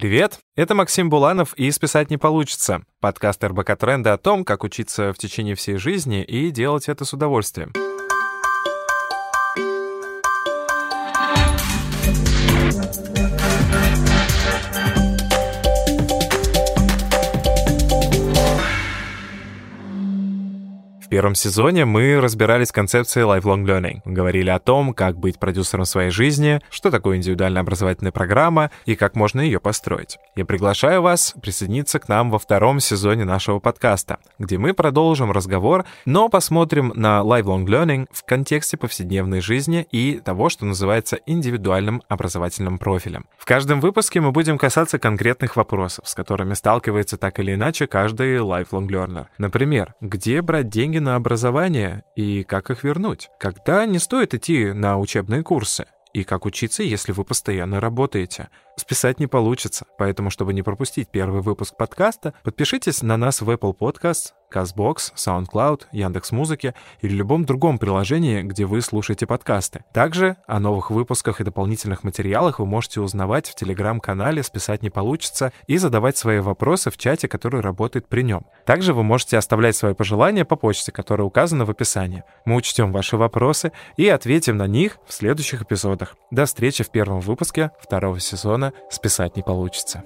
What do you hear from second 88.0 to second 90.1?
сезона «Списать не получится».